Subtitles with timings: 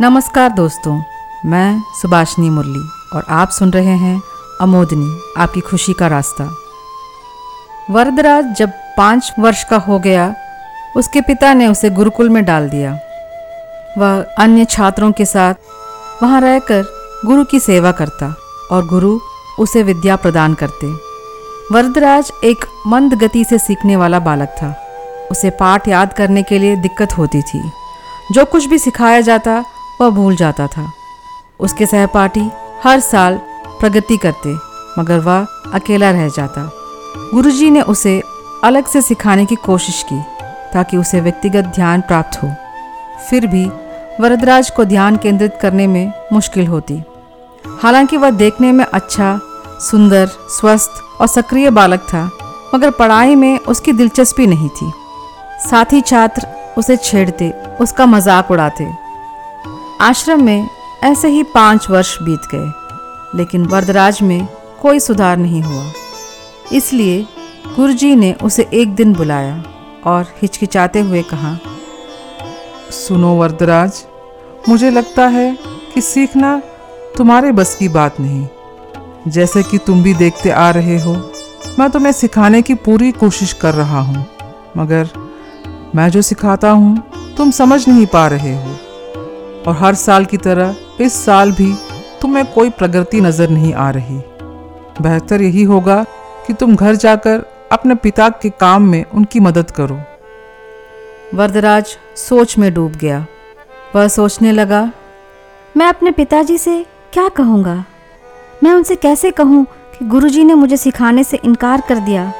[0.00, 1.02] नमस्कार दोस्तों,
[1.46, 4.22] मैं सुभाषनी मुरली और आप सुन रहे हैं
[4.60, 6.44] अमोदनी, आपकी खुशी का रास्ता।
[7.90, 10.34] वरदराज जब पाँच वर्ष का हो गया,
[10.96, 12.92] उसके पिता ने उसे गुरुकुल में डाल दिया।
[13.98, 15.54] वह अन्य छात्रों के साथ
[16.22, 16.84] वहाँ रहकर
[17.26, 18.34] गुरु की सेवा करता
[18.70, 19.18] और गुरु
[19.58, 20.86] उसे विद्या प्रदान करते।
[21.74, 24.74] वरदराज एक मंद गति से सीखने वाला बालक था।
[25.30, 27.72] उसे पाठ याद करने के लिए दिक्कत होती थी।
[28.32, 29.64] जो कुछ भी सिखाया जाता
[30.00, 30.92] वह भूल जाता था।
[31.60, 32.50] उसके सहपाठी
[32.84, 33.40] हर साल
[33.80, 34.54] प्रगति करते,
[35.00, 36.70] मगर वह अकेला रह जाता।
[37.34, 38.22] गुरुजी ने उसे
[38.64, 40.20] अलग से सिखाने की कोशिश की,
[40.72, 42.50] ताकि उसे व्यक्तिगत ध्यान प्राप्त हो।
[43.30, 43.64] फिर भी
[44.20, 47.02] वरदराज को ध्यान केंद्रित करने में मुश्किल होती।
[47.82, 49.38] हालाँकि वह देखने में अच्छा
[49.80, 52.30] सुंदर, स्वस्थ और सक्रिय बालक था,
[52.74, 54.92] मगर पढ़ाई में उसकी दिलचस्पी नहीं थी।
[55.70, 56.46] साथी छात्र
[56.78, 57.50] उसे छेड़ते,
[57.80, 59.03] उसका मज़ाक उड़ाते।
[60.04, 60.68] आश्रम में
[61.04, 64.46] ऐसे ही पाँच वर्ष बीत गए, लेकिन वरदराज में
[64.82, 65.84] कोई सुधार नहीं हुआ।
[66.72, 67.22] इसलिए
[67.76, 69.62] गुरुजी ने उसे एक दिन बुलाया
[70.06, 71.56] और हिचकिचाते हुए कहा,
[72.92, 74.04] सुनो वरदराज,
[74.68, 75.56] मुझे लगता है
[75.94, 76.56] कि सीखना
[77.16, 81.14] तुम्हारे बस की बात नहीं। जैसे कि तुम भी देखते आ रहे हो,
[81.78, 84.26] मैं तुम्हें सिखाने की पूरी कोशिश कर रहा हूँ,
[84.76, 85.08] मगर
[85.94, 86.96] मैं जो सिखाता हूँ,
[87.36, 88.78] तुम समझ नहीं पा रहे हो।
[89.66, 91.72] और हर साल की तरह इस साल भी
[92.22, 94.16] तुम्हें कोई प्रगति नज़र नहीं आ रही।
[95.02, 96.02] बेहतर यही होगा
[96.46, 100.00] कि तुम घर जाकर अपने पिता के काम में उनकी मदद करो।
[101.34, 103.26] वरदराज सोच में डूब गया।
[103.96, 104.90] वह सोचने लगा
[105.76, 107.84] मैं अपने पिताजी से क्या कहूँगा?
[108.64, 112.32] मैं उनसे कैसे कहूँ कि गुरुजी ने मुझे सिखाने से इनकार कर दिया?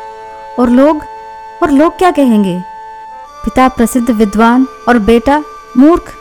[0.59, 1.03] और लोग
[1.63, 2.59] और लोग क्या कहेंगे?
[3.45, 5.43] पिता प्रसिद्ध विद्वान और बेटा
[5.77, 6.15] मूर्ख।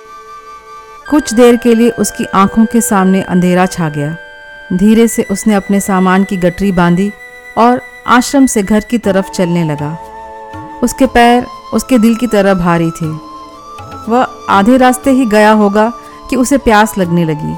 [1.10, 4.16] कुछ देर के लिए उसकी आँखों के सामने अंधेरा छा गया।
[4.74, 7.12] धीरे से उसने अपने सामान की गटरी बांधी
[7.58, 9.92] और आश्रम से घर की तरफ़ चलने लगा।
[10.84, 13.10] उसके पैर उसके दिल की तरह भारी थे।
[14.12, 15.92] वह आधे रास्ते ही गया होगा
[16.30, 17.56] कि उसे प्यास लगने लगी।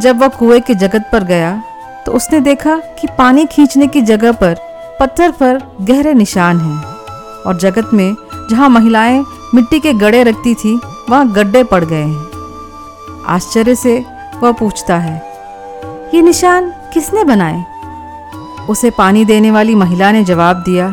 [0.00, 1.62] जब वह कुएँ के जगत पर गया
[2.06, 4.56] तो उसने देखा कि पानी खींचने की जगह पर
[5.00, 6.82] पत्थर पर गहरे निशान हैं
[7.42, 8.14] और जगत में
[8.50, 9.22] जहाँ महिलाएँ
[9.54, 14.04] मिट्टी के गड़े रखती थी वहाँ गड्ढे पड़ गए हैं। आश्चर्य से
[14.40, 15.22] वह पूछता है,
[16.14, 17.64] ये निशान किसने बनाए?
[18.70, 20.88] उसे पानी देने वाली महिला ने जवाब दिया,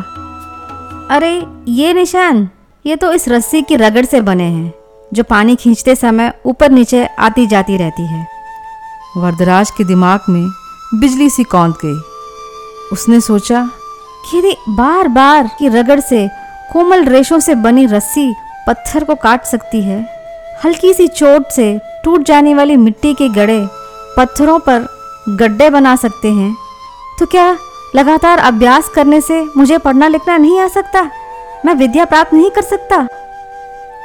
[1.10, 2.48] अरे, ये निशान,
[2.86, 4.74] ये तो इस रस्सी की रगड़ से बने हैं,
[5.12, 8.26] जो पानी खींचते समय ऊपर नीचे आती जाती रहती है।
[9.16, 10.48] वरदराज के दिमाग में
[10.94, 12.00] बिजली सी कौंध गई।
[12.92, 13.70] उसने सोचा
[14.30, 16.28] कि बार बार की रगड़ से
[16.72, 18.34] कोमल रेशों से बनी रस्सी
[18.66, 20.06] पत्थर को काट सकती है।
[20.64, 23.68] हल्की सी चोट से टूट जाने वाली मिट्टी के गड़े
[24.16, 24.86] पत्थरों पर
[25.28, 26.56] गड्ढे बना सकते हैं।
[27.20, 27.58] तो क्या
[27.96, 31.02] लगातार अभ्यास करने से मुझे पढ़ना लिखना नहीं आ सकता?
[31.64, 32.96] मैं विद्या प्राप्त नहीं कर सकता।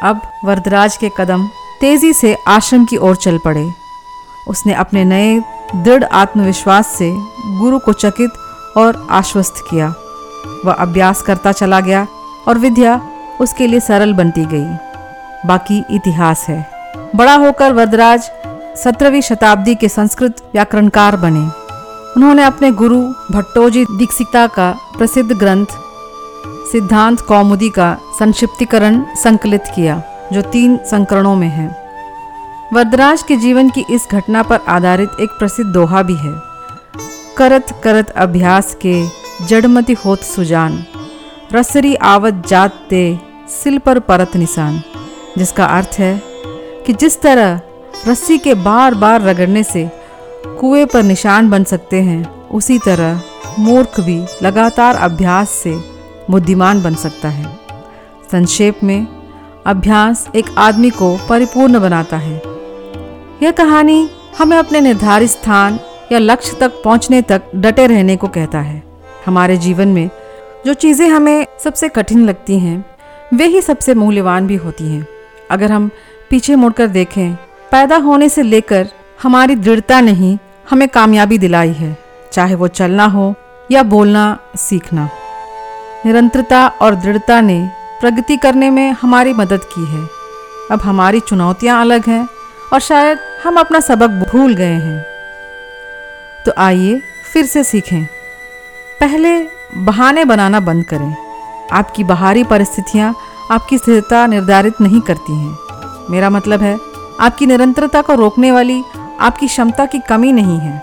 [0.03, 1.47] अब वरदराज के कदम
[1.81, 3.71] तेज़ी से आश्रम की ओर चल पड़े।
[4.47, 5.39] उसने अपने नए
[5.75, 7.11] दृढ़ आत्मविश्वास से
[7.59, 8.31] गुरु को चकित
[8.77, 9.93] और आश्वस्त किया।
[10.65, 12.07] वह अभ्यास करता चला गया
[12.47, 12.95] और विद्या
[13.41, 14.65] उसके लिए सरल बनती गई।
[15.47, 16.65] बाकी इतिहास है।
[17.15, 18.29] बड़ा होकर वरदराज
[18.77, 21.47] सत्रहवीं शताब्दी के संस्कृत व्याकरणकार बने।
[22.15, 22.99] उन्होंने अपने गुरु
[23.31, 25.65] भट्टोजी दीक्षिता का प्रसिद्ध ग्रंथ
[26.71, 30.01] सिद्धांत कौमुदी का संक्षिप्तीकरण संकलित किया,
[30.33, 31.67] जो तीन संकरणों में है।
[32.73, 36.33] वरदराज के जीवन की इस घटना पर आधारित एक प्रसिद्ध दोहा भी है।
[37.37, 38.95] करत करत अभ्यास के
[39.45, 40.83] जड़मति होत सुजान,
[41.53, 42.73] रसरी आवत जात
[43.49, 44.81] सिल पर परत निशान,
[45.37, 46.21] जिसका अर्थ है
[46.85, 47.61] कि जिस तरह
[48.07, 49.89] रस्सी के बार बार रगड़ने से
[50.59, 53.21] कुएँ पर निशान बन सकते हैं, उसी तरह
[53.59, 55.75] मूर्ख भी लगातार अभ्यास से
[56.31, 57.59] बुद्धिमान बन सकता है।
[58.31, 59.07] संक्षेप में,
[59.65, 62.41] अभ्यास एक आदमी को परिपूर्ण बनाता है।
[63.43, 65.79] यह कहानी हमें अपने निर्धारित स्थान
[66.11, 68.83] या लक्ष्य तक पहुँचने तक डटे रहने को कहता है।
[69.25, 70.09] हमारे जीवन में
[70.65, 72.94] जो चीज़ें हमें सबसे कठिन लगती हैं
[73.35, 75.07] वे ही सबसे मूल्यवान भी होती हैं।
[75.51, 75.89] अगर हम
[76.29, 77.35] पीछे मुड़कर देखें,
[77.71, 78.87] पैदा होने से लेकर
[79.23, 80.39] हमारी दृढ़ता ने
[80.69, 81.97] हमें कामयाबी दिलाई है,
[82.33, 83.35] चाहे वो चलना हो
[83.71, 85.09] या बोलना, सीखना।
[86.05, 87.69] निरंतरता और दृढ़ता ने
[88.01, 90.07] प्रगति करने में हमारी मदद की है।
[90.71, 92.27] अब हमारी चुनौतियाँ अलग हैं
[92.73, 95.05] और शायद हम अपना सबक भूल गए हैं।
[96.45, 97.01] तो आइए
[97.33, 98.05] फिर से सीखें।
[98.99, 99.47] पहले
[99.77, 101.24] बहाने बनाना बंद करें।
[101.73, 103.13] आपकी बाहरी परिस्थितियाँ
[103.51, 105.57] आपकी स्थिरता निर्धारित नहीं करती हैं।
[106.09, 106.77] मेरा मतलब है,
[107.19, 108.83] आपकी निरंतरता को रोकने वाली
[109.19, 110.79] आपकी क्षमता की कमी नहीं है।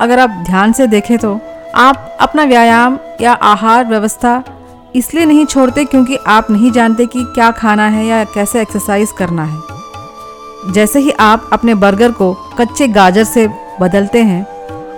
[0.00, 1.38] अगर आप ध्यान से देखें तो
[1.76, 4.42] आप अपना व्यायाम या आहार व्यवस्था
[4.94, 9.44] इसलिए नहीं छोड़ते क्योंकि आप नहीं जानते कि क्या खाना है या कैसे एक्सरसाइज करना
[9.44, 13.46] है। जैसे ही आप अपने बर्गर को कच्चे गाजर से
[13.80, 14.46] बदलते हैं,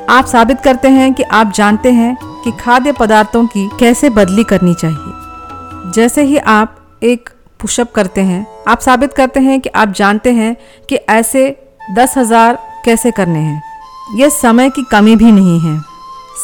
[0.09, 4.75] आप साबित करते हैं कि आप जानते हैं कि खाद्य पदार्थों की कैसे बदली करनी
[4.75, 7.29] चाहिए। जैसे ही आप एक
[7.61, 10.57] पुशअप करते हैं, आप साबित करते हैं कि आप जानते हैं
[10.89, 11.45] कि ऐसे
[11.93, 13.63] दस हज़ार कैसे करने हैं।
[14.17, 15.81] यह समय की कमी भी नहीं है।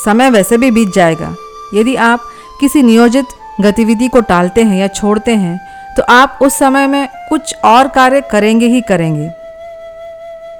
[0.05, 1.35] समय वैसे भी बीत जाएगा।
[1.75, 2.29] यदि आप
[2.61, 3.27] किसी नियोजित
[3.61, 5.59] गतिविधि को टालते हैं या छोड़ते हैं
[5.97, 9.31] तो आप उस समय में कुछ और कार्य करेंगे ही करेंगे।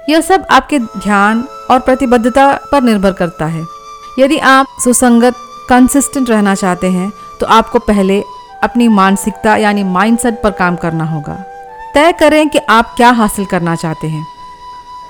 [0.09, 3.63] यह सब आपके ध्यान और प्रतिबद्धता पर निर्भर करता है।
[4.19, 5.35] यदि आप सुसंगत
[5.69, 8.21] कंसिस्टेंट रहना चाहते हैं तो आपको पहले
[8.63, 11.33] अपनी मानसिकता यानी माइंडसेट पर काम करना होगा।
[11.93, 14.25] तय करें कि आप क्या हासिल करना चाहते हैं।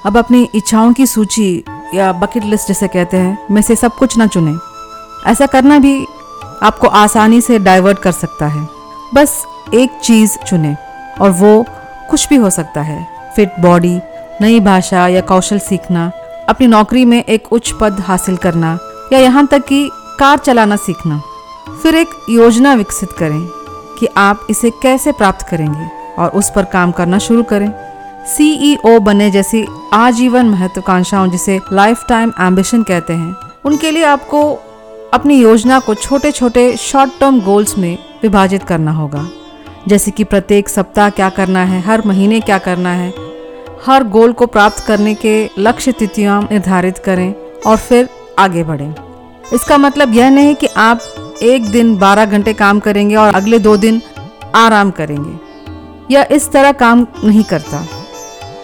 [0.05, 1.63] अब अपनी इच्छाओं की सूची
[1.95, 4.57] या बकेट लिस्ट जिसे कहते हैं, में से सब कुछ ना चुनें।
[5.27, 5.95] ऐसा करना भी
[6.63, 8.67] आपको आसानी से डाइवर्ट कर सकता है।
[9.13, 10.75] बस एक चीज़ चुनें,
[11.21, 11.65] और वो
[12.09, 13.99] कुछ भी हो सकता है। फिट बॉडी
[14.41, 16.11] नई भाषा या कौशल सीखना,
[16.49, 18.77] अपनी नौकरी में एक उच्च पद हासिल करना
[19.13, 19.89] या यहाँ तक कि
[20.19, 21.21] कार चलाना सीखना।
[21.83, 23.41] फिर एक योजना विकसित करें
[23.99, 27.71] कि आप इसे कैसे प्राप्त करेंगे और उस पर काम करना शुरू करें।
[28.27, 33.35] सीईओ बने जैसी आजीवन महत्वाकांक्षाओं जिसे लाइफ टाइम एम्बिशन कहते हैं,
[33.65, 34.41] उनके लिए आपको
[35.13, 39.25] अपनी योजना को छोटे छोटे शॉर्ट टर्म गोल्स में विभाजित करना होगा।
[39.87, 43.13] जैसे कि प्रत्येक सप्ताह क्या करना है, हर महीने क्या करना है,
[43.85, 47.33] हर गोल को प्राप्त करने के लक्ष्य तिथियाँ निर्धारित करें
[47.65, 48.93] और फिर आगे बढ़ें।
[49.53, 50.99] इसका मतलब यह नहीं कि आप
[51.43, 54.01] एक दिन 12 घंटे काम करेंगे और अगले दो दिन
[54.55, 55.37] आराम करेंगे।
[56.11, 57.85] यह इस तरह काम नहीं करता।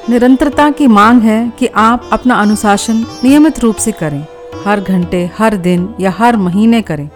[0.10, 4.26] निरंतरता की मांग है कि आप अपना अनुशासन नियमित रूप से करें।
[4.66, 7.10] हर घंटे, हर दिन या हर महीने करें।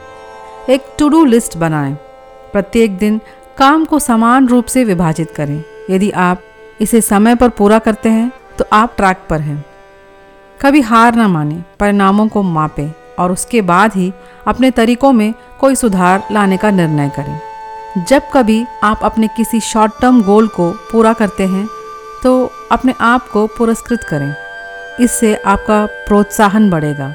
[0.70, 1.94] एक टू डू लिस्ट बनाएँ।
[2.54, 3.20] प्रत्येक दिन
[3.58, 6.42] काम को समान रूप से विभाजित करें। यदि आप
[6.82, 9.66] इसे समय पर पूरा करते हैं तो आप ट्रैक पर हैं।
[10.62, 14.12] कभी हार ना माने, परिणामों को मापें और उसके बाद ही
[14.48, 19.94] अपने तरीकों में कोई सुधार लाने का निर्णय करें। जब कभी आप अपने किसी शॉर्ट
[20.02, 21.68] टर्म गोल को पूरा करते हैं
[22.24, 24.34] तो अपने आप को पुरस्कृत करें।
[25.00, 27.14] इससे आपका प्रोत्साहन बढ़ेगा।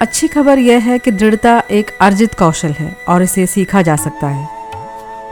[0.00, 4.26] अच्छी खबर यह है कि दृढ़ता एक अर्जित कौशल है और इसे सीखा जा सकता
[4.26, 4.48] है।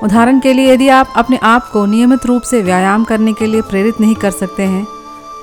[0.02, 3.62] उदाहरण के लिए यदि आप अपने आप को नियमित रूप से व्यायाम करने के लिए
[3.62, 4.86] प्रेरित नहीं कर सकते हैं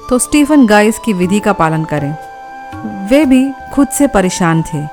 [0.09, 4.85] तो स्टीफन गाइस की विधि का पालन करें। वे भी खुद से परेशान थे।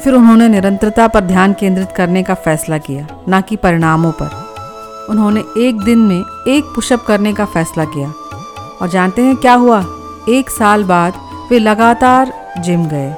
[0.00, 5.40] फिर उन्होंने निरंतरता पर ध्यान केंद्रित करने का फैसला किया, न कि परिणामों पर। उन्होंने
[5.58, 8.12] एक दिन में एक पुशअप करने का फैसला किया।
[8.82, 9.84] और जानते हैं क्या हुआ?
[10.28, 11.14] एक साल बाद
[11.50, 13.14] वे लगातार जिम गए।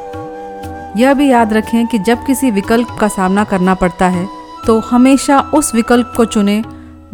[0.97, 4.29] यह भी याद रखें कि जब किसी विकल्प का सामना करना पड़ता है
[4.67, 6.63] तो हमेशा उस विकल्प को चुनें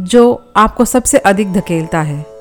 [0.00, 2.31] जो आपको सबसे अधिक धकेलता है।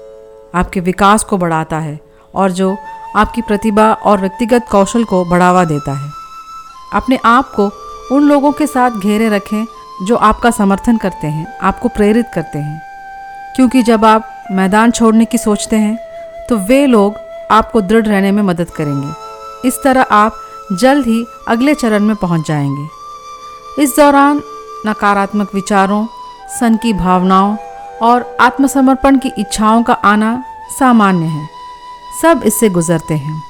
[0.56, 2.00] आपके विकास को बढ़ाता है
[2.36, 2.78] और जो
[3.16, 6.12] आपकी प्रतिभा और व्यक्तिगत कौशल को बढ़ावा देता है।
[6.94, 7.72] अपने आप को
[8.12, 9.66] उन लोगों के साथ घेरे रखें
[10.06, 12.82] जो आपका समर्थन करते हैं, आपको प्रेरित करते हैं।
[13.56, 15.98] क्योंकि जब आप मैदान छोड़ने की सोचते हैं
[16.50, 17.16] तो वे लोग
[17.52, 20.36] आपको दृढ़ रहने में मदद करेंगे। इस तरह आप
[20.72, 22.88] जल्द ही अगले चरण में पहुँच जाएँगे।
[23.84, 24.42] इस दौरान
[24.88, 26.06] नकारात्मक विचारों,
[26.60, 27.56] सन की भावनाओं
[28.02, 30.44] और आत्मसमर्पण की इच्छाओं का आना
[30.80, 31.48] सामान्य है।
[32.22, 33.44] सब इससे गुजरते हैं।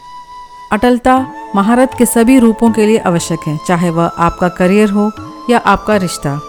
[0.71, 5.11] अटलता महारत के सभी रूपों के लिए आवश्यक है, चाहे वह आपका करियर हो
[5.49, 6.39] या आपका रिश्ता।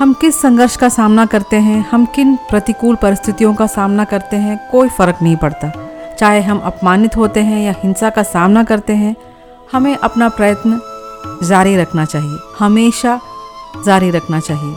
[0.00, 4.70] हम किस संघर्ष का सामना करते हैं, हम किन प्रतिकूल परिस्थितियों का सामना करते हैं,
[4.70, 5.72] कोई फ़र्क नहीं पड़ता।
[6.18, 9.16] चाहे हम अपमानित होते हैं या हिंसा का सामना करते हैं,
[9.72, 10.80] हमें अपना प्रयत्न
[11.42, 13.20] जारी रखना चाहिए। हमेशा
[13.86, 14.74] जारी रखना चाहिए।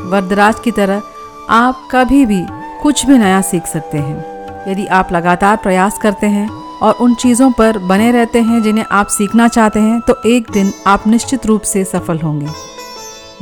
[0.00, 1.02] वरदराज की तरह
[1.50, 2.44] आप कभी भी
[2.82, 6.48] कुछ भी नया सीख सकते हैं। यदि आप लगातार प्रयास करते हैं
[6.82, 10.72] और उन चीज़ों पर बने रहते हैं जिन्हें आप सीखना चाहते हैं तो एक दिन
[10.86, 12.46] आप निश्चित रूप से सफल होंगे।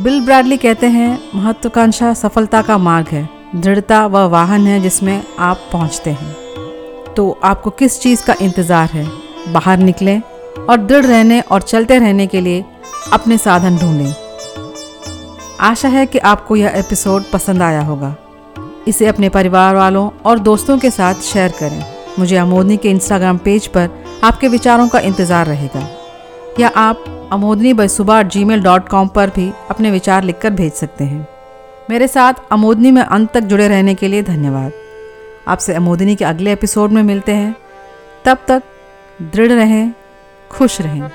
[0.01, 5.69] बिल ब्रैडली कहते हैं, महत्वाकांक्षा सफलता का मार्ग है। दृढ़ता वह वाहन है जिसमें आप
[5.73, 6.35] पहुँचते हैं।
[7.15, 9.07] तो आपको किस चीज़ का इंतज़ार है?
[9.53, 10.21] बाहर निकलें
[10.61, 12.65] और दृढ़ रहने और चलते रहने के लिए
[13.13, 14.13] अपने साधन ढूंढें।
[15.61, 18.15] आशा है कि आपको यह एपिसोड पसंद आया होगा।
[18.89, 21.83] इसे अपने परिवार वालों और दोस्तों के साथ शेयर करें।
[22.19, 23.89] मुझे अमोदनी के इंस्टाग्राम पेज पर
[24.25, 25.87] आपके विचारों का इंतज़ार रहेगा।
[26.61, 30.73] या आप अमोदनी बाई सुबह जी मेल डॉट कॉम पर भी अपने विचार लिखकर भेज
[30.73, 31.27] सकते हैं।
[31.91, 34.73] मेरे साथ अमोदनी में अंत तक जुड़े रहने के लिए धन्यवाद।
[35.49, 37.55] आपसे अमोदिनी के अगले एपिसोड में मिलते हैं।
[38.25, 38.63] तब तक
[39.23, 39.93] दृढ़ रहें,
[40.51, 41.11] खुश रहें।